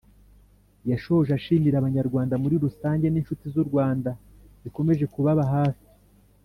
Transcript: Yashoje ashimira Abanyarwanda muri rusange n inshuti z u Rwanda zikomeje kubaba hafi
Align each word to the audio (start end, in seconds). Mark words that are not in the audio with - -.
Yashoje 0.89 1.29
ashimira 1.37 1.75
Abanyarwanda 1.77 2.35
muri 2.43 2.55
rusange 2.63 3.05
n 3.09 3.15
inshuti 3.19 3.43
z 3.53 3.55
u 3.63 3.65
Rwanda 3.69 4.11
zikomeje 4.61 5.05
kubaba 5.13 5.43
hafi 5.55 5.85